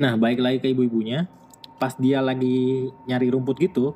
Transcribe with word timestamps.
Nah, 0.00 0.16
baik 0.16 0.40
lagi 0.40 0.58
ke 0.62 0.68
ibu-ibunya. 0.72 1.28
Pas 1.76 1.92
dia 1.98 2.22
lagi 2.22 2.88
nyari 3.10 3.26
rumput 3.28 3.58
gitu, 3.58 3.92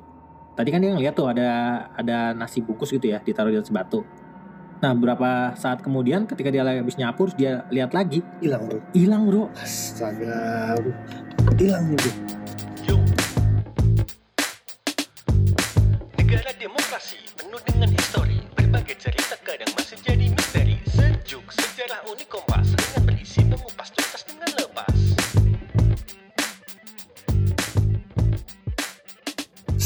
tadi 0.59 0.69
kan 0.73 0.83
dia 0.83 0.91
ngeliat 0.91 1.15
tuh 1.15 1.31
ada 1.31 1.49
ada 1.95 2.35
nasi 2.35 2.59
bungkus 2.59 2.91
gitu 2.91 3.07
ya 3.07 3.23
ditaruh 3.23 3.53
di 3.53 3.59
atas 3.61 3.71
batu. 3.71 4.03
Nah, 4.77 4.93
berapa 4.93 5.57
saat 5.57 5.81
kemudian 5.81 6.29
ketika 6.29 6.53
dia 6.53 6.61
lagi 6.61 6.85
habis 6.85 6.99
nyapu, 7.01 7.25
dia 7.33 7.65
lihat 7.73 7.97
lagi, 7.97 8.21
Hilang 8.43 8.69
bro. 8.69 8.79
hilang 8.93 9.23
bro. 9.25 9.43
Astaga 9.57 10.77
bro. 10.77 10.93
Hilang 11.57 11.97
bro. 11.97 12.36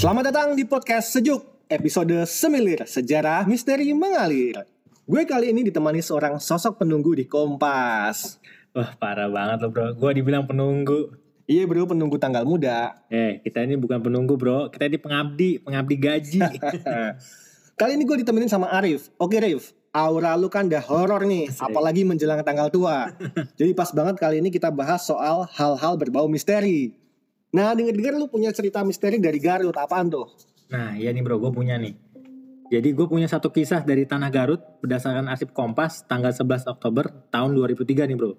Selamat 0.01 0.33
datang 0.33 0.57
di 0.57 0.65
podcast 0.65 1.13
Sejuk, 1.13 1.69
episode 1.69 2.25
Semilir, 2.25 2.89
Sejarah 2.89 3.45
Misteri 3.45 3.93
Mengalir. 3.93 4.65
Gue 5.05 5.29
kali 5.29 5.53
ini 5.53 5.61
ditemani 5.69 6.01
seorang 6.01 6.41
sosok 6.41 6.81
penunggu 6.81 7.13
di 7.13 7.29
Kompas. 7.29 8.41
Wah, 8.73 8.97
parah 8.97 9.29
banget 9.29 9.61
loh 9.61 9.69
bro. 9.69 9.93
Gua 9.93 10.09
dibilang 10.09 10.49
penunggu. 10.49 11.13
Iya 11.45 11.69
bro, 11.69 11.85
penunggu 11.85 12.17
tanggal 12.17 12.49
muda. 12.49 13.05
Eh, 13.13 13.45
kita 13.45 13.61
ini 13.61 13.77
bukan 13.77 14.01
penunggu 14.01 14.41
bro. 14.41 14.73
Kita 14.73 14.89
ini 14.89 14.97
pengabdi, 14.97 15.61
pengabdi 15.61 15.95
gaji. 16.01 16.41
Kali 17.79 17.91
ini 17.93 18.01
gue 18.01 18.25
ditemenin 18.25 18.49
sama 18.49 18.73
Arif. 18.73 19.13
Oke 19.21 19.37
Arif, 19.37 19.69
aura 19.93 20.33
lu 20.33 20.49
kan 20.49 20.65
udah 20.65 20.81
horor 20.81 21.29
nih, 21.29 21.53
apalagi 21.61 22.09
menjelang 22.09 22.41
tanggal 22.41 22.73
tua. 22.73 23.13
Jadi 23.61 23.77
pas 23.77 23.93
banget 23.93 24.17
kali 24.17 24.41
ini 24.41 24.49
kita 24.49 24.73
bahas 24.73 25.05
soal 25.05 25.45
hal-hal 25.53 25.93
berbau 25.93 26.25
misteri. 26.25 27.00
Nah, 27.51 27.75
denger-dengar 27.75 28.15
lu 28.15 28.31
punya 28.31 28.55
cerita 28.55 28.79
misteri 28.87 29.19
dari 29.19 29.39
Garut, 29.39 29.75
apaan 29.75 30.07
tuh? 30.07 30.27
Nah, 30.71 30.95
iya 30.95 31.11
nih 31.11 31.19
bro, 31.19 31.35
gue 31.35 31.51
punya 31.51 31.75
nih. 31.75 31.91
Jadi 32.71 32.95
gue 32.95 33.03
punya 33.03 33.27
satu 33.27 33.51
kisah 33.51 33.83
dari 33.83 34.07
Tanah 34.07 34.31
Garut 34.31 34.63
berdasarkan 34.79 35.27
arsip 35.27 35.51
Kompas 35.51 36.07
tanggal 36.07 36.31
11 36.31 36.71
Oktober 36.71 37.11
tahun 37.27 37.51
2003 37.59 38.07
nih 38.07 38.15
bro. 38.15 38.31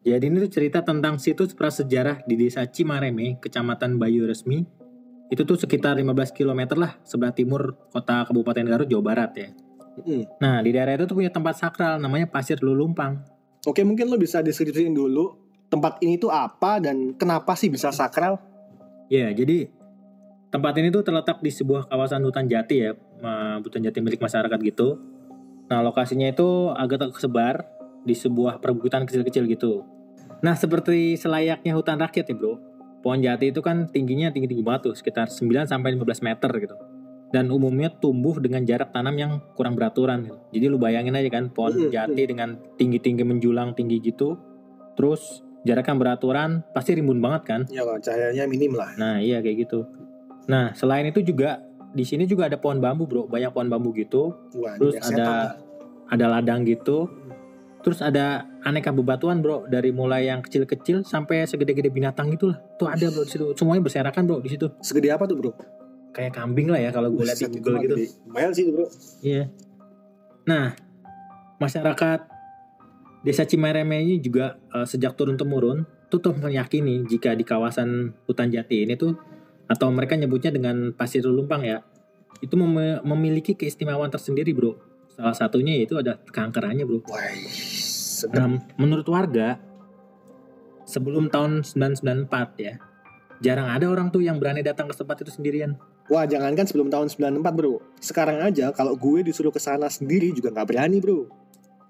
Jadi 0.00 0.24
ini 0.24 0.40
tuh 0.48 0.52
cerita 0.56 0.80
tentang 0.80 1.20
situs 1.20 1.52
prasejarah 1.52 2.24
di 2.24 2.40
desa 2.40 2.64
Cimareme, 2.64 3.36
kecamatan 3.36 4.00
Bayu 4.00 4.24
Resmi. 4.24 4.64
Itu 5.28 5.44
tuh 5.44 5.60
sekitar 5.60 6.00
15 6.00 6.32
km 6.32 6.80
lah 6.80 6.96
sebelah 7.04 7.36
timur 7.36 7.76
kota 7.92 8.24
Kabupaten 8.24 8.64
Garut, 8.64 8.88
Jawa 8.88 9.04
Barat 9.04 9.30
ya. 9.36 9.48
Mm. 10.00 10.24
Nah, 10.40 10.64
di 10.64 10.70
daerah 10.72 10.96
itu 10.96 11.04
tuh 11.04 11.20
punya 11.20 11.28
tempat 11.28 11.60
sakral 11.60 12.00
namanya 12.00 12.32
Pasir 12.32 12.56
Lulumpang. 12.64 13.20
Oke, 13.68 13.84
mungkin 13.84 14.08
lu 14.08 14.16
bisa 14.16 14.40
deskripsiin 14.40 14.96
dulu 14.96 15.45
tempat 15.66 15.98
ini 16.02 16.16
tuh 16.16 16.30
apa 16.30 16.78
dan 16.78 17.14
kenapa 17.18 17.54
sih 17.58 17.70
bisa 17.70 17.90
sakral? 17.90 18.38
Ya, 19.10 19.30
jadi 19.30 19.70
tempat 20.50 20.74
ini 20.78 20.90
tuh 20.90 21.02
terletak 21.02 21.42
di 21.42 21.50
sebuah 21.50 21.90
kawasan 21.90 22.22
hutan 22.26 22.46
jati 22.46 22.86
ya, 22.86 22.90
hutan 23.62 23.82
jati 23.82 23.98
milik 24.02 24.22
masyarakat 24.22 24.58
gitu. 24.62 24.98
Nah, 25.66 25.82
lokasinya 25.82 26.30
itu 26.30 26.70
agak 26.74 27.10
tersebar 27.10 27.66
di 28.06 28.14
sebuah 28.14 28.62
perbukitan 28.62 29.02
kecil-kecil 29.02 29.50
gitu. 29.50 29.82
Nah, 30.42 30.54
seperti 30.54 31.18
selayaknya 31.18 31.74
hutan 31.74 31.98
rakyat 31.98 32.30
ya, 32.30 32.36
Bro. 32.38 32.54
Pohon 33.02 33.22
jati 33.22 33.50
itu 33.50 33.62
kan 33.62 33.90
tingginya 33.90 34.30
tinggi-tinggi 34.30 34.62
banget 34.62 34.90
tuh, 34.90 34.94
sekitar 34.94 35.30
9 35.30 35.66
sampai 35.66 35.94
15 35.94 36.22
meter 36.22 36.50
gitu. 36.62 36.76
Dan 37.34 37.50
umumnya 37.50 37.90
tumbuh 37.90 38.38
dengan 38.38 38.62
jarak 38.62 38.94
tanam 38.94 39.18
yang 39.18 39.32
kurang 39.58 39.74
beraturan 39.74 40.26
gitu. 40.26 40.38
Jadi 40.54 40.64
lu 40.70 40.78
bayangin 40.78 41.18
aja 41.18 41.26
kan 41.30 41.50
pohon 41.50 41.74
Mm, 41.74 41.90
jati 41.90 42.22
dengan 42.26 42.54
tinggi-tinggi 42.78 43.26
menjulang 43.26 43.74
tinggi 43.74 43.98
gitu. 43.98 44.38
Terus 44.94 45.45
jaraknya 45.66 45.98
beraturan, 45.98 46.62
pasti 46.70 46.94
rimbun 46.94 47.18
banget 47.18 47.42
kan? 47.44 47.60
Ya 47.66 47.82
lah, 47.82 47.98
cahayanya 47.98 48.46
minim 48.46 48.78
lah. 48.78 48.94
Nah 48.94 49.18
iya 49.18 49.42
kayak 49.42 49.66
gitu. 49.66 49.82
Nah 50.46 50.70
selain 50.78 51.10
itu 51.10 51.26
juga 51.26 51.66
di 51.90 52.04
sini 52.06 52.28
juga 52.28 52.46
ada 52.46 52.60
pohon 52.60 52.78
bambu 52.78 53.08
bro, 53.10 53.26
banyak 53.26 53.50
pohon 53.50 53.66
bambu 53.66 53.90
gitu. 53.98 54.36
Wah, 54.54 54.78
Terus 54.78 54.94
ada 55.02 55.58
ada 56.06 56.26
ladang 56.30 56.62
gitu. 56.62 57.10
Terus 57.82 58.02
ada 58.02 58.46
aneka 58.66 58.90
bebatuan 58.90 59.42
bro, 59.42 59.66
dari 59.66 59.90
mulai 59.90 60.26
yang 60.26 60.42
kecil-kecil 60.42 61.06
sampai 61.06 61.46
segede-gede 61.46 61.90
binatang 61.90 62.30
gitu 62.34 62.54
lah. 62.54 62.58
Tuh 62.78 62.86
ada 62.90 63.06
bro 63.10 63.22
di 63.26 63.30
situ. 63.30 63.46
Semuanya 63.58 63.82
berserakan 63.82 64.22
bro 64.26 64.38
di 64.38 64.50
situ. 64.50 64.66
Segede 64.82 65.10
apa 65.10 65.26
tuh 65.26 65.38
bro? 65.38 65.50
Kayak 66.14 66.38
kambing 66.38 66.72
lah 66.72 66.80
ya 66.80 66.90
kalau 66.94 67.10
gue 67.10 67.26
lihat 67.26 67.38
di 67.38 67.50
Google 67.58 67.76
gitu. 67.82 67.96
Lumayan 68.26 68.50
sih 68.54 68.62
itu 68.66 68.72
bro. 68.74 68.86
Iya. 69.22 69.44
Nah 70.46 70.74
masyarakat 71.56 72.35
desa 73.26 73.42
Cimareme 73.42 73.98
ini 74.06 74.22
juga 74.22 74.54
eh, 74.70 74.86
sejak 74.86 75.18
turun 75.18 75.34
temurun 75.34 75.82
tuh 76.06 76.22
tuh 76.22 76.38
meyakini 76.38 77.02
jika 77.10 77.34
di 77.34 77.42
kawasan 77.42 78.14
hutan 78.30 78.54
jati 78.54 78.86
ini 78.86 78.94
tuh 78.94 79.18
atau 79.66 79.90
mereka 79.90 80.14
nyebutnya 80.14 80.54
dengan 80.54 80.94
pasir 80.94 81.26
lumpang 81.26 81.66
ya 81.66 81.82
itu 82.38 82.54
mem- 82.54 83.02
memiliki 83.02 83.58
keistimewaan 83.58 84.14
tersendiri 84.14 84.54
bro 84.54 84.78
salah 85.10 85.34
satunya 85.34 85.74
yaitu 85.74 85.98
ada 85.98 86.22
kankerannya 86.30 86.86
bro 86.86 87.02
Wah, 87.10 87.26
nah, 88.30 88.62
menurut 88.78 89.08
warga 89.10 89.58
sebelum 90.86 91.26
tahun 91.26 91.66
994 91.66 92.30
ya 92.62 92.78
jarang 93.42 93.66
ada 93.66 93.90
orang 93.90 94.14
tuh 94.14 94.22
yang 94.22 94.38
berani 94.38 94.62
datang 94.62 94.86
ke 94.86 94.94
tempat 94.94 95.26
itu 95.26 95.34
sendirian 95.34 95.74
Wah, 96.06 96.22
jangankan 96.22 96.70
sebelum 96.70 96.86
tahun 96.86 97.10
94 97.10 97.42
bro. 97.58 97.82
Sekarang 97.98 98.38
aja 98.38 98.70
kalau 98.70 98.94
gue 98.94 99.26
disuruh 99.26 99.50
ke 99.50 99.58
sana 99.58 99.90
sendiri 99.90 100.30
juga 100.30 100.54
nggak 100.54 100.68
berani 100.70 101.02
bro. 101.02 101.26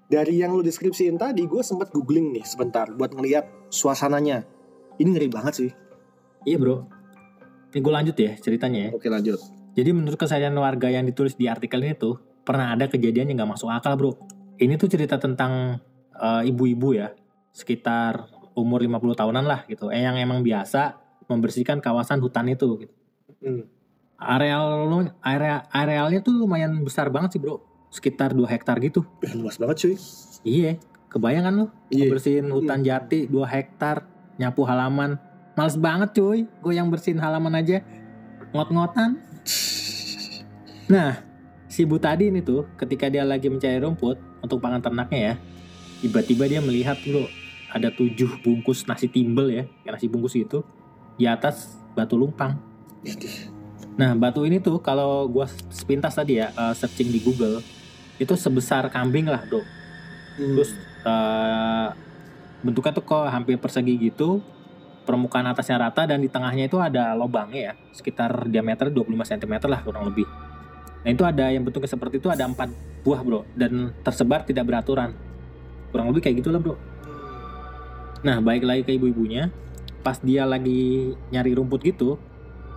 Dari 0.07 0.39
yang 0.39 0.55
lu 0.55 0.63
deskripsiin 0.63 1.19
tadi, 1.19 1.43
gue 1.43 1.59
sempat 1.59 1.91
googling 1.91 2.31
nih 2.31 2.47
sebentar 2.47 2.87
buat 2.95 3.11
ngeliat 3.11 3.67
suasananya. 3.67 4.47
Ini 4.97 5.09
ngeri 5.13 5.29
banget 5.29 5.53
sih. 5.55 5.71
iya 6.47 6.55
bro 6.55 6.87
ini 7.73 7.79
gue 7.83 7.93
lanjut 7.93 8.15
ya 8.15 8.31
ceritanya 8.39 8.79
ya 8.87 8.91
Oke 8.95 9.11
lanjut. 9.11 9.39
Jadi 9.77 9.89
menurut 9.93 10.17
kesadaran 10.17 10.55
warga 10.57 10.89
yang 10.89 11.05
ditulis 11.05 11.37
di 11.37 11.45
artikel 11.45 11.83
ini 11.85 11.93
tuh 11.93 12.17
pernah 12.41 12.73
ada 12.73 12.89
kejadian 12.89 13.29
yang 13.29 13.43
nggak 13.43 13.53
masuk 13.59 13.69
akal 13.69 13.93
bro. 13.93 14.11
Ini 14.57 14.73
tuh 14.79 14.89
cerita 14.89 15.21
tentang 15.21 15.77
eh, 16.17 16.49
ibu-ibu 16.49 16.97
ya 16.97 17.13
sekitar 17.53 18.31
umur 18.57 18.81
50 18.81 19.13
tahunan 19.13 19.45
lah 19.45 19.61
gitu. 19.69 19.93
Eh 19.93 20.01
yang 20.01 20.17
emang 20.17 20.41
biasa 20.41 20.97
membersihkan 21.29 21.77
kawasan 21.77 22.17
hutan 22.23 22.49
itu. 22.49 22.87
Gitu. 22.87 22.93
Hmm. 23.43 23.63
Areal 24.17 24.89
lu- 24.89 25.13
area 25.21 25.69
arealnya 25.69 26.25
tuh 26.25 26.41
lumayan 26.41 26.81
besar 26.81 27.13
banget 27.13 27.37
sih 27.37 27.41
bro. 27.43 27.61
Sekitar 27.97 28.37
2 28.37 28.45
hektar 28.45 28.77
gitu. 28.77 29.01
Eh, 29.25 29.33
luas 29.33 29.57
banget 29.57 29.81
cuy. 29.81 29.95
Iya, 30.45 30.77
kebayang 31.09 31.49
kan 31.49 31.53
lu? 31.57 31.65
Iya. 31.89 32.13
Bersihin 32.13 32.53
hutan 32.53 32.85
jati 32.85 33.25
2 33.25 33.41
hektar, 33.49 34.05
nyapu 34.37 34.61
halaman. 34.69 35.17
Males 35.57 35.73
banget 35.81 36.13
cuy, 36.13 36.45
gue 36.45 36.73
yang 36.77 36.93
bersihin 36.93 37.17
halaman 37.17 37.57
aja. 37.57 37.81
Ngot-ngotan. 38.53 39.17
Nah, 40.87 41.25
si 41.65 41.83
ibu 41.83 41.97
tadi 41.97 42.29
ini 42.29 42.45
tuh 42.45 42.69
ketika 42.77 43.09
dia 43.09 43.25
lagi 43.25 43.49
mencari 43.49 43.81
rumput 43.81 44.21
untuk 44.45 44.61
pangan 44.61 44.79
ternaknya 44.79 45.19
ya, 45.19 45.33
tiba-tiba 46.05 46.45
dia 46.45 46.61
melihat 46.61 47.01
bro 47.01 47.25
ada 47.73 47.89
tujuh 47.91 48.39
bungkus 48.45 48.85
nasi 48.85 49.09
timbel 49.09 49.49
ya, 49.49 49.63
kayak 49.83 49.97
nasi 49.97 50.07
bungkus 50.07 50.37
itu 50.37 50.61
di 51.17 51.25
atas 51.25 51.81
batu 51.97 52.15
lumpang. 52.15 52.55
Nah, 53.97 54.13
batu 54.13 54.45
ini 54.45 54.61
tuh 54.61 54.77
kalau 54.79 55.25
gua 55.25 55.49
sepintas 55.73 56.13
tadi 56.13 56.37
ya 56.37 56.53
eh, 56.53 56.73
searching 56.77 57.09
di 57.09 57.19
Google 57.19 57.59
itu 58.17 58.33
sebesar 58.33 58.89
kambing 58.89 59.29
lah, 59.29 59.41
Bro. 59.45 59.61
Hmm. 59.61 60.53
Terus 60.57 60.71
eh, 61.05 61.87
bentuknya 62.65 62.93
tuh 62.93 63.05
kok 63.05 63.25
hampir 63.29 63.57
persegi 63.61 63.95
gitu. 63.97 64.41
Permukaan 65.07 65.47
atasnya 65.47 65.79
rata 65.79 66.03
dan 66.03 66.19
di 66.19 66.27
tengahnya 66.27 66.67
itu 66.67 66.75
ada 66.83 67.15
lubangnya 67.15 67.71
ya, 67.71 67.73
sekitar 67.95 68.51
diameter 68.51 68.91
25 68.91 69.07
cm 69.07 69.53
lah 69.71 69.79
kurang 69.79 70.03
lebih. 70.03 70.27
Nah, 71.07 71.09
itu 71.15 71.23
ada 71.23 71.47
yang 71.47 71.63
bentuknya 71.63 71.87
seperti 71.87 72.19
itu 72.19 72.27
ada 72.27 72.43
empat 72.43 72.67
buah, 73.07 73.23
Bro, 73.23 73.47
dan 73.55 73.95
tersebar 74.03 74.43
tidak 74.43 74.67
beraturan. 74.67 75.15
Kurang 75.95 76.11
lebih 76.11 76.27
kayak 76.27 76.43
gitulah, 76.43 76.59
Bro. 76.59 76.75
Nah, 78.27 78.43
baik 78.43 78.67
lagi 78.67 78.83
ke 78.83 78.91
ibu-ibunya. 78.99 79.47
Pas 80.03 80.19
dia 80.19 80.43
lagi 80.43 81.15
nyari 81.31 81.55
rumput 81.55 81.87
gitu, 81.87 82.19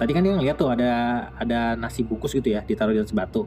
tadi 0.01 0.17
kan 0.17 0.25
dia 0.25 0.33
ngeliat 0.33 0.57
tuh 0.57 0.73
ada 0.73 0.93
ada 1.37 1.77
nasi 1.77 2.01
bungkus 2.01 2.33
gitu 2.33 2.49
ya 2.49 2.65
ditaruh 2.65 2.97
di 2.97 3.05
atas 3.05 3.13
batu. 3.13 3.45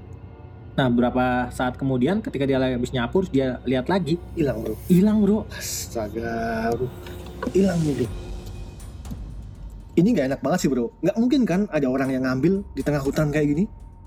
Nah, 0.74 0.90
berapa 0.90 1.26
saat 1.50 1.78
kemudian 1.78 2.18
ketika 2.18 2.44
dia 2.44 2.58
lagi 2.58 2.74
habis 2.74 2.90
nyapu, 2.90 3.22
dia 3.28 3.62
lihat 3.64 3.86
lagi, 3.86 4.18
hilang 4.34 4.58
bro. 4.60 4.74
hilang, 4.88 5.18
Bro. 5.22 5.46
Astaga 5.52 6.74
bro. 6.74 6.90
Hilang 7.52 7.78
bro. 7.80 8.08
Ini 9.94 10.08
nggak 10.10 10.28
enak 10.28 10.40
banget 10.42 10.60
sih 10.60 10.70
bro. 10.70 10.90
Nggak 11.00 11.16
mungkin 11.16 11.42
kan 11.46 11.62
ada 11.70 11.86
orang 11.86 12.10
yang 12.10 12.26
ngambil 12.26 12.66
di 12.74 12.82
tengah 12.82 12.98
hutan 13.00 13.30
kayak 13.30 13.48
gini. 13.48 13.66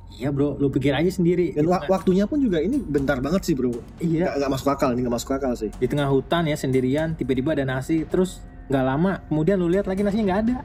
Iya, 0.08 0.32
Bro. 0.32 0.56
Lu 0.56 0.66
pikir 0.66 0.90
aja 0.90 1.06
sendiri. 1.06 1.52
Dan 1.52 1.66
wa- 1.66 1.76
tengah- 1.76 1.90
waktunya 1.92 2.24
pun 2.24 2.40
juga 2.40 2.56
ini 2.56 2.78
bentar 2.78 3.20
banget 3.20 3.42
sih 3.42 3.52
bro. 3.52 3.70
iya, 3.98 4.26
Nggak, 4.26 4.34
nggak 4.38 4.50
masuk 4.50 4.68
akal, 4.72 4.88
ini 4.90 5.00
nggak 5.02 5.14
masuk 5.14 5.30
akal 5.30 5.52
sih. 5.52 5.70
di 5.72 5.86
tengah 5.86 6.08
hutan 6.08 6.42
ya 6.44 6.56
sendirian, 6.56 7.12
tiba-tiba 7.12 7.52
ada 7.52 7.62
nasi, 7.64 8.02
terus 8.02 8.40
nggak 8.66 8.82
lama 8.82 9.22
kemudian 9.28 9.54
lu 9.56 9.68
lihat 9.68 9.84
lagi 9.84 10.00
nasinya 10.00 10.24
nggak 10.26 10.40
ada. 10.42 10.56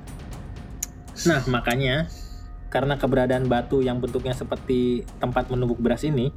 Nah, 1.21 1.41
makanya 1.47 2.07
karena 2.71 2.95
keberadaan 2.95 3.51
batu 3.51 3.83
yang 3.83 3.99
bentuknya 3.99 4.31
seperti 4.31 5.03
tempat 5.19 5.51
menumbuk 5.51 5.77
beras 5.83 6.07
ini, 6.07 6.31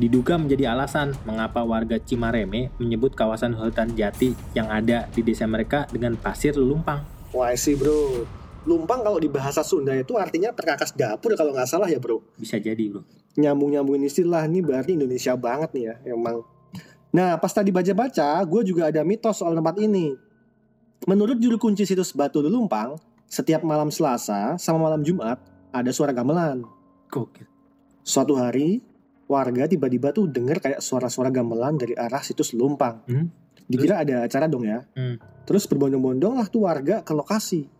diduga 0.00 0.40
menjadi 0.40 0.72
alasan 0.72 1.12
mengapa 1.28 1.60
warga 1.60 2.00
Cimareme 2.00 2.72
menyebut 2.80 3.12
kawasan 3.12 3.52
hutan 3.52 3.92
jati 3.92 4.32
yang 4.56 4.72
ada 4.72 5.06
di 5.12 5.20
desa 5.20 5.44
mereka 5.44 5.84
dengan 5.92 6.16
pasir 6.16 6.56
lumpang. 6.56 7.04
Wah 7.36 7.52
sih 7.52 7.76
bro. 7.76 8.24
Lumpang 8.64 9.04
kalau 9.04 9.18
di 9.20 9.28
bahasa 9.28 9.60
Sunda 9.60 9.92
itu 9.92 10.16
artinya 10.16 10.54
perkakas 10.54 10.96
dapur 10.96 11.36
kalau 11.36 11.52
nggak 11.52 11.68
salah 11.68 11.86
ya 11.90 12.00
bro. 12.00 12.24
Bisa 12.40 12.56
jadi 12.56 12.88
bro. 12.88 13.04
Nyambung-nyambungin 13.36 14.08
istilah 14.08 14.48
ini 14.48 14.64
berarti 14.64 14.96
Indonesia 14.96 15.36
banget 15.36 15.70
nih 15.76 15.84
ya 15.84 15.94
emang. 16.16 16.40
Nah 17.12 17.36
pas 17.36 17.52
tadi 17.52 17.68
baca-baca 17.68 18.40
gue 18.48 18.62
juga 18.64 18.88
ada 18.88 19.04
mitos 19.04 19.36
soal 19.36 19.52
tempat 19.52 19.76
ini. 19.76 20.16
Menurut 21.04 21.36
juru 21.42 21.58
kunci 21.58 21.82
situs 21.82 22.14
Batu 22.14 22.38
Lumpang, 22.46 22.94
setiap 23.32 23.64
malam 23.64 23.88
Selasa 23.88 24.60
sama 24.60 24.92
malam 24.92 25.00
Jumat 25.00 25.40
ada 25.72 25.88
suara 25.88 26.12
gamelan. 26.12 26.68
Gokil. 27.08 27.48
Suatu 28.04 28.36
hari, 28.36 28.84
warga 29.24 29.64
tiba-tiba 29.64 30.12
tuh 30.12 30.28
denger 30.28 30.60
kayak 30.60 30.80
suara-suara 30.84 31.32
gamelan 31.32 31.80
dari 31.80 31.96
arah 31.96 32.20
situs 32.20 32.52
Lumpang. 32.52 33.00
Hmm? 33.08 33.32
Dikira 33.64 34.04
ada 34.04 34.28
acara 34.28 34.52
dong 34.52 34.68
ya. 34.68 34.84
Hmm. 34.92 35.16
Terus 35.48 35.64
berbondong-bondong 35.64 36.36
lah 36.36 36.46
tuh 36.52 36.68
warga 36.68 37.00
ke 37.00 37.16
lokasi. 37.16 37.72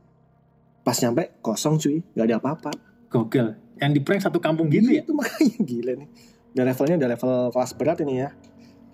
Pas 0.80 0.96
nyampe 1.04 1.36
kosong 1.44 1.76
cuy, 1.76 2.00
nggak 2.16 2.26
ada 2.32 2.36
apa-apa. 2.40 2.72
Gokil. 3.12 3.52
Yang 3.76 3.92
di 3.92 4.00
prank 4.00 4.24
satu 4.24 4.40
kampung 4.40 4.72
gitu 4.72 4.88
ya? 4.88 5.04
Itu 5.04 5.12
makanya 5.12 5.60
gila 5.68 5.92
nih. 6.00 6.08
Udah 6.56 6.64
levelnya 6.64 6.96
udah 6.96 7.10
level 7.12 7.32
kelas 7.52 7.72
berat 7.76 7.98
ini 8.00 8.24
ya. 8.24 8.32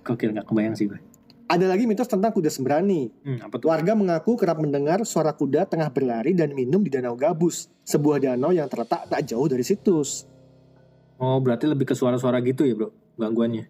Gokil 0.03 0.35
nggak 0.35 0.47
kebayang 0.51 0.75
sih 0.75 0.91
gue. 0.91 0.99
Ada 1.49 1.65
lagi 1.65 1.89
mitos 1.89 2.05
tentang 2.05 2.29
kuda 2.29 2.47
sembrani. 2.47 3.09
Hmm, 3.25 3.41
apa 3.41 3.57
tuh? 3.57 3.73
Warga 3.73 3.97
mengaku 3.97 4.37
kerap 4.37 4.61
mendengar 4.61 5.01
suara 5.03 5.33
kuda 5.33 5.65
tengah 5.65 5.89
berlari 5.89 6.37
dan 6.37 6.53
minum 6.53 6.85
di 6.85 6.93
Danau 6.93 7.17
Gabus, 7.17 7.73
sebuah 7.83 8.21
danau 8.21 8.53
yang 8.53 8.69
terletak 8.69 9.09
tak 9.09 9.25
jauh 9.25 9.49
dari 9.49 9.65
situs. 9.65 10.29
Oh 11.17 11.41
berarti 11.41 11.65
lebih 11.65 11.89
ke 11.89 11.97
suara-suara 11.97 12.37
gitu 12.41 12.63
ya 12.63 12.77
bro? 12.77 12.93
Gangguannya. 13.17 13.65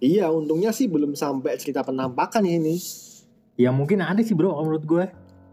Iya, 0.00 0.32
untungnya 0.32 0.72
sih 0.72 0.88
belum 0.88 1.12
sampai 1.12 1.54
cerita 1.54 1.84
penampakan 1.84 2.42
ini. 2.42 2.80
Ya 3.54 3.70
mungkin 3.70 4.00
ada 4.00 4.18
sih 4.18 4.32
bro 4.32 4.56
menurut 4.56 4.82
gue. 4.82 5.04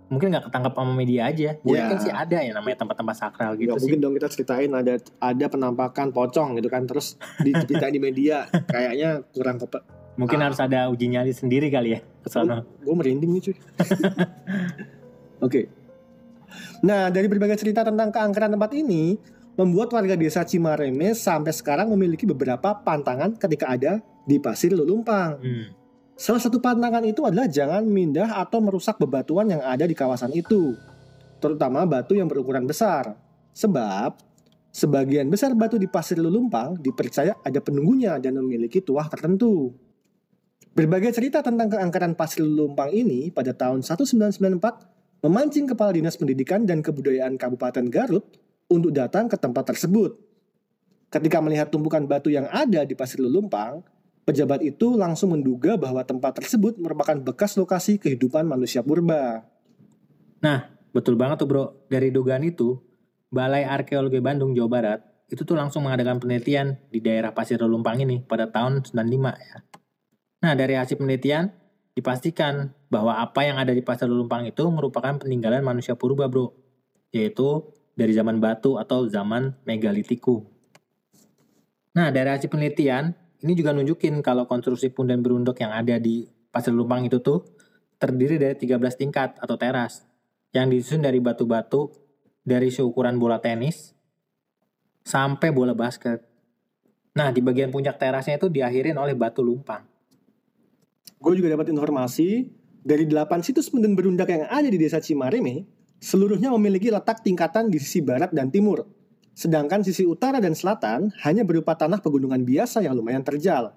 Mungkin 0.06 0.31
nggak 0.31 0.48
ketangkap 0.48 0.74
sama 0.74 0.94
media 0.95 1.27
aja. 1.27 1.60
Gue 1.60 1.75
Ya. 1.75 1.86
yakin 1.86 1.98
sih 2.00 2.13
ada 2.13 2.38
ya 2.39 2.54
namanya 2.54 2.77
tempat-tempat 2.80 3.16
sakral 3.19 3.57
gitu 3.57 3.68
Nggak 3.68 3.75
sih. 3.75 3.83
mungkin 3.83 4.00
dong 4.00 4.13
kita 4.16 4.27
ceritain 4.31 4.72
ada 4.72 4.95
ada 5.19 5.45
penampakan 5.45 6.07
pocong 6.10 6.56
gitu 6.56 6.69
kan 6.69 6.88
terus 6.88 7.19
diceritain 7.44 7.92
di 7.92 8.00
media 8.00 8.48
kayaknya 8.63 9.27
kurang 9.30 9.60
kepe. 9.60 9.83
Mungkin 10.15 10.39
Ah. 10.39 10.47
harus 10.47 10.59
ada 10.63 10.88
uji 10.88 11.12
nyali 11.12 11.35
sendiri 11.35 11.67
kali 11.67 11.95
ya 11.95 12.00
ke 12.00 12.29
sana. 12.31 12.63
Gue 12.83 12.95
merinding 12.95 13.31
nih 13.35 13.41
cuy. 13.51 13.56
Oke. 15.45 15.67
Nah 16.83 17.12
dari 17.12 17.27
berbagai 17.27 17.59
cerita 17.59 17.83
tentang 17.83 18.15
keangkeran 18.15 18.56
tempat 18.56 18.71
ini 18.75 19.19
membuat 19.56 19.91
warga 19.91 20.15
desa 20.15 20.44
Cimareme 20.44 21.15
sampai 21.15 21.51
sekarang 21.51 21.91
memiliki 21.91 22.23
beberapa 22.27 22.75
pantangan 22.75 23.35
ketika 23.35 23.71
ada 23.71 24.00
di 24.23 24.39
Pasir 24.39 24.71
Lulumpang. 24.75 25.39
Hmm. 25.39 25.67
Salah 26.15 26.39
satu 26.39 26.63
pantangan 26.63 27.03
itu 27.03 27.27
adalah 27.27 27.47
jangan 27.51 27.83
mindah 27.83 28.39
atau 28.39 28.63
merusak 28.63 28.95
bebatuan 28.95 29.51
yang 29.51 29.59
ada 29.59 29.83
di 29.83 29.91
kawasan 29.91 30.31
itu, 30.31 30.71
terutama 31.44 31.83
batu 31.83 32.15
yang 32.15 32.31
berukuran 32.31 32.63
besar. 32.63 33.19
Sebab 33.51 34.15
sebagian 34.71 35.27
besar 35.27 35.51
batu 35.56 35.75
di 35.75 35.91
Pasir 35.91 36.19
Lulumpang 36.19 36.79
dipercaya 36.79 37.35
ada 37.44 37.59
penunggunya 37.59 38.15
dan 38.19 38.39
memiliki 38.39 38.79
tuah 38.79 39.12
tertentu. 39.12 39.75
Berbagai 40.75 41.16
cerita 41.16 41.39
tentang 41.39 41.72
keangkeran 41.72 42.19
Pasir 42.19 42.44
Lulumpang 42.44 42.92
ini 42.92 43.31
pada 43.31 43.56
tahun 43.56 43.80
1994 43.80 45.24
memancing 45.24 45.72
Kepala 45.72 45.95
Dinas 45.95 46.19
Pendidikan 46.19 46.68
dan 46.68 46.83
Kebudayaan 46.83 47.39
Kabupaten 47.39 47.88
Garut 47.88 48.27
untuk 48.68 48.92
datang 48.92 49.31
ke 49.31 49.39
tempat 49.39 49.72
tersebut. 49.72 50.19
Ketika 51.07 51.39
melihat 51.39 51.72
tumpukan 51.72 52.04
batu 52.04 52.27
yang 52.27 52.51
ada 52.51 52.83
di 52.83 52.92
Pasir 52.92 53.24
Lulumpang, 53.24 53.88
pejabat 54.27 54.60
itu 54.68 55.00
langsung 55.00 55.31
menduga 55.31 55.80
bahwa 55.80 56.04
tempat 56.04 56.44
tersebut 56.44 56.75
merupakan 56.75 57.16
bekas 57.24 57.56
lokasi 57.56 57.95
kehidupan 57.95 58.44
manusia 58.44 58.83
purba. 58.83 59.48
Betul 60.92 61.16
banget 61.16 61.39
tuh 61.39 61.48
bro. 61.48 61.66
Dari 61.88 62.12
dugaan 62.12 62.44
itu, 62.44 62.83
Balai 63.31 63.63
Arkeologi 63.63 64.19
Bandung, 64.19 64.51
Jawa 64.51 64.68
Barat, 64.68 65.00
itu 65.31 65.48
tuh 65.48 65.56
langsung 65.56 65.88
mengadakan 65.88 66.19
penelitian 66.19 66.83
di 66.92 67.00
daerah 67.00 67.31
Pasir 67.31 67.63
Lumpang 67.63 67.95
ini 68.04 68.19
pada 68.27 68.51
tahun 68.51 68.83
95 68.83 69.39
ya. 69.39 69.57
Nah 70.45 70.53
dari 70.53 70.77
hasil 70.77 71.01
penelitian, 71.01 71.50
dipastikan 71.97 72.69
bahwa 72.94 73.18
apa 73.18 73.42
yang 73.42 73.57
ada 73.57 73.74
di 73.74 73.81
Pasir 73.81 74.06
Lumpang 74.06 74.45
itu 74.45 74.62
merupakan 74.69 75.18
peninggalan 75.18 75.65
manusia 75.65 75.97
purba 75.97 76.30
bro. 76.30 76.53
Yaitu 77.09 77.65
dari 77.97 78.13
zaman 78.13 78.38
batu 78.38 78.77
atau 78.77 79.09
zaman 79.09 79.57
megalitiku. 79.65 80.45
Nah 81.97 82.13
dari 82.13 82.30
hasil 82.30 82.53
penelitian, 82.53 83.18
ini 83.42 83.57
juga 83.57 83.74
nunjukin 83.74 84.21
kalau 84.21 84.45
konstruksi 84.45 84.94
punden 84.94 85.25
berunduk 85.25 85.57
yang 85.57 85.74
ada 85.74 85.97
di 85.97 86.30
Pasir 86.53 86.77
Lumpang 86.77 87.09
itu 87.09 87.18
tuh 87.25 87.41
terdiri 87.98 88.38
dari 88.38 88.53
13 88.53 89.01
tingkat 89.01 89.41
atau 89.41 89.57
teras 89.57 90.06
yang 90.53 90.69
disusun 90.69 91.01
dari 91.01 91.18
batu-batu 91.18 91.89
dari 92.45 92.69
seukuran 92.69 93.18
bola 93.18 93.41
tenis 93.41 93.98
sampai 95.01 95.50
bola 95.50 95.74
basket. 95.74 96.21
Nah, 97.18 97.33
di 97.33 97.41
bagian 97.41 97.74
puncak 97.74 97.98
terasnya 97.98 98.38
itu 98.38 98.51
diakhirin 98.51 98.94
oleh 99.00 99.18
batu 99.18 99.41
lumpang. 99.41 99.94
Gue 101.19 101.33
juga 101.39 101.53
dapat 101.56 101.71
informasi 101.71 102.50
dari 102.85 103.09
8 103.09 103.41
situs 103.41 103.71
punden 103.73 103.97
berundak 103.97 104.29
yang 104.29 104.45
ada 104.45 104.69
di 104.69 104.77
desa 104.77 105.01
Cimareme, 105.01 105.65
seluruhnya 105.97 106.53
memiliki 106.53 106.94
letak 106.94 107.25
tingkatan 107.25 107.73
di 107.73 107.81
sisi 107.81 108.06
barat 108.06 108.29
dan 108.29 108.53
timur. 108.53 108.85
Sedangkan 109.35 109.83
sisi 109.83 110.07
utara 110.07 110.39
dan 110.39 110.56
selatan 110.56 111.12
hanya 111.25 111.44
berupa 111.44 111.75
tanah 111.75 112.00
pegunungan 112.00 112.45
biasa 112.45 112.85
yang 112.85 112.95
lumayan 112.95 113.25
terjal. 113.25 113.75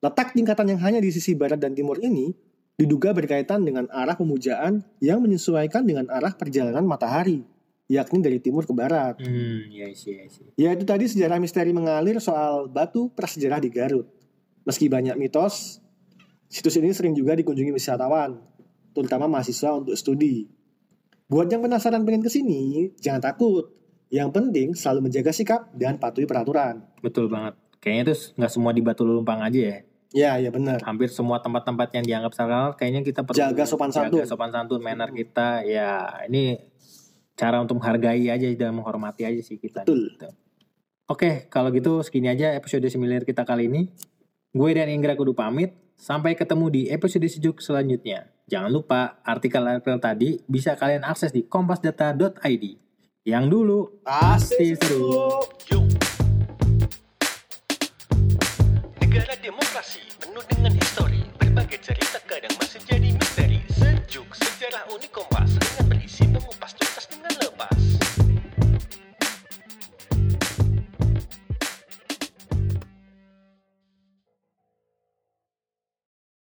Letak 0.00 0.32
tingkatan 0.32 0.72
yang 0.72 0.80
hanya 0.80 0.98
di 1.04 1.12
sisi 1.12 1.36
barat 1.36 1.60
dan 1.60 1.76
timur 1.76 2.00
ini 2.00 2.32
diduga 2.80 3.12
berkaitan 3.12 3.60
dengan 3.60 3.84
arah 3.92 4.16
pemujaan 4.16 4.80
yang 5.04 5.20
menyesuaikan 5.20 5.84
dengan 5.84 6.08
arah 6.08 6.32
perjalanan 6.32 6.88
matahari, 6.88 7.44
yakni 7.92 8.24
dari 8.24 8.40
timur 8.40 8.64
ke 8.64 8.72
barat. 8.72 9.20
Hmm, 9.20 9.68
iya 9.68 9.92
sih, 9.92 10.16
iya 10.16 10.26
sih. 10.32 10.48
Ya 10.56 10.72
itu 10.72 10.88
tadi 10.88 11.04
sejarah 11.04 11.36
misteri 11.36 11.76
mengalir 11.76 12.16
soal 12.24 12.72
batu 12.72 13.12
prasejarah 13.12 13.60
di 13.60 13.68
Garut. 13.68 14.08
Meski 14.64 14.88
banyak 14.88 15.20
mitos, 15.20 15.84
situs 16.50 16.74
ini 16.82 16.90
sering 16.90 17.14
juga 17.14 17.38
dikunjungi 17.38 17.70
wisatawan, 17.70 18.42
terutama 18.90 19.30
mahasiswa 19.30 19.78
untuk 19.78 19.94
studi. 19.94 20.50
Buat 21.30 21.46
yang 21.54 21.62
penasaran 21.62 22.02
pengen 22.02 22.26
ke 22.26 22.30
sini, 22.30 22.90
jangan 22.98 23.22
takut. 23.22 23.70
Yang 24.10 24.28
penting 24.34 24.68
selalu 24.74 25.06
menjaga 25.06 25.30
sikap 25.30 25.70
dan 25.78 26.02
patuhi 26.02 26.26
peraturan. 26.26 26.82
Betul 26.98 27.30
banget. 27.30 27.54
Kayaknya 27.78 28.02
itu 28.10 28.14
nggak 28.34 28.50
semua 28.50 28.74
di 28.74 28.82
batu 28.82 29.06
lumpang 29.06 29.38
aja 29.38 29.60
ya. 29.62 29.78
Ya, 30.10 30.32
ya 30.42 30.50
benar. 30.50 30.82
Hampir 30.82 31.06
semua 31.06 31.38
tempat-tempat 31.38 31.94
yang 31.94 32.02
dianggap 32.02 32.34
sakral, 32.34 32.74
kayaknya 32.74 33.06
kita 33.06 33.22
perlu 33.22 33.38
Jaga 33.38 33.62
sopan 33.62 33.94
jaga 33.94 34.10
santun. 34.10 34.26
sopan 34.26 34.50
santun, 34.50 34.80
manner 34.82 35.14
kita. 35.14 35.62
Ya, 35.62 36.26
ini 36.26 36.58
cara 37.38 37.62
untuk 37.62 37.78
menghargai 37.78 38.26
aja 38.26 38.46
dan 38.58 38.74
menghormati 38.74 39.22
aja 39.22 39.38
sih 39.38 39.62
kita. 39.62 39.86
Betul. 39.86 40.10
Gitu. 40.18 40.28
Oke, 41.06 41.46
kalau 41.46 41.70
gitu 41.70 42.02
segini 42.02 42.26
aja 42.30 42.54
episode 42.58 42.86
similar 42.90 43.22
kita 43.22 43.46
kali 43.46 43.70
ini. 43.70 43.86
Gue 44.50 44.74
dan 44.74 44.90
Inggra 44.90 45.14
kudu 45.14 45.30
pamit. 45.34 45.78
Sampai 46.00 46.32
ketemu 46.32 46.72
di 46.72 46.82
episode 46.88 47.28
sejuk 47.28 47.60
selanjutnya. 47.60 48.32
Jangan 48.48 48.72
lupa 48.72 49.20
artikel-artikel 49.20 50.00
tadi 50.00 50.40
bisa 50.48 50.72
kalian 50.72 51.04
akses 51.04 51.28
di 51.28 51.44
kompasdata.id. 51.44 52.64
Yang 53.28 53.44
dulu 53.52 54.00
Pasti 54.00 54.72
seru. 54.80 55.44
Negara 58.96 59.36
demokrasi 59.44 60.00
penuh 60.24 60.44
dengan 60.48 60.72
histori, 60.72 61.20
berbagai 61.36 61.84
cerita 61.84 62.16
kadang 62.24 62.56
masih 62.56 62.80
jadi 62.88 63.08
misteri. 63.12 63.60
Sejuk 63.68 64.32
sejarah 64.40 64.88
unik 64.96 65.12